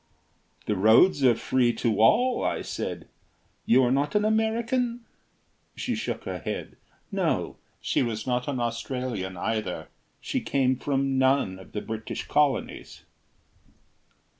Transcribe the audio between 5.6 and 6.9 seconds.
She shook her head.